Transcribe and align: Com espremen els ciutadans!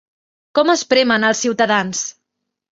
Com 0.59 0.71
espremen 0.75 1.27
els 1.29 1.45
ciutadans! 1.47 2.05